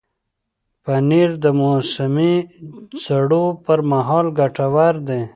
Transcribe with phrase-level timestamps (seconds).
[0.83, 2.33] پنېر د موسمي
[3.03, 5.21] سړو پر مهال ګټور دی.